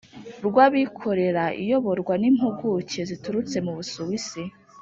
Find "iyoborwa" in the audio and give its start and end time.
1.61-2.13